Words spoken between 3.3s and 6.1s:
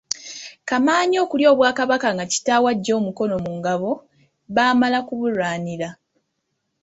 mu Ngabo, baamala kubulwanira.